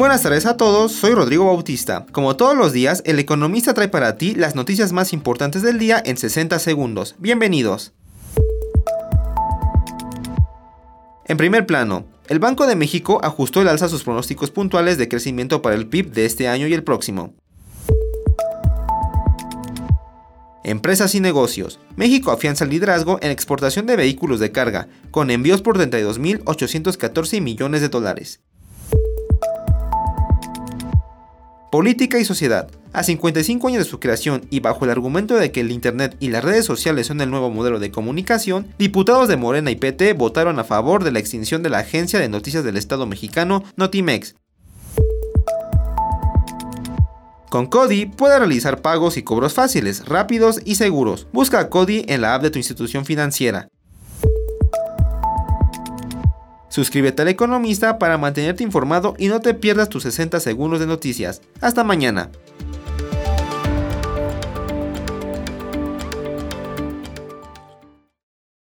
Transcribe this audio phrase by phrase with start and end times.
[0.00, 2.06] Buenas tardes a todos, soy Rodrigo Bautista.
[2.10, 6.02] Como todos los días, el economista trae para ti las noticias más importantes del día
[6.02, 7.16] en 60 segundos.
[7.18, 7.92] Bienvenidos.
[11.26, 15.06] En primer plano, el Banco de México ajustó el alza a sus pronósticos puntuales de
[15.06, 17.34] crecimiento para el PIB de este año y el próximo.
[20.64, 21.78] Empresas y negocios.
[21.96, 27.82] México afianza el liderazgo en exportación de vehículos de carga, con envíos por 32.814 millones
[27.82, 28.40] de dólares.
[31.70, 32.68] Política y sociedad.
[32.92, 36.30] A 55 años de su creación y bajo el argumento de que el Internet y
[36.30, 40.58] las redes sociales son el nuevo modelo de comunicación, diputados de Morena y PT votaron
[40.58, 44.34] a favor de la extinción de la agencia de noticias del Estado mexicano, Notimex.
[47.50, 51.28] Con Cody puedes realizar pagos y cobros fáciles, rápidos y seguros.
[51.32, 53.68] Busca a Cody en la app de tu institución financiera.
[56.70, 61.42] Suscríbete al Economista para mantenerte informado y no te pierdas tus 60 segundos de noticias.
[61.60, 62.30] Hasta mañana.